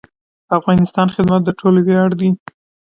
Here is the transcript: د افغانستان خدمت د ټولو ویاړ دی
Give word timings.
د 0.47 0.49
افغانستان 0.59 1.07
خدمت 1.15 1.41
د 1.45 1.49
ټولو 1.59 1.79
ویاړ 1.87 2.09
دی 2.19 2.29